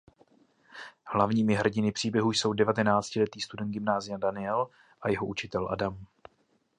[1.05, 4.67] Hlavními hrdiny příběhu jsou devatenáctiletý student gymnázia Daniel
[5.01, 6.05] a jeho učitel Adam.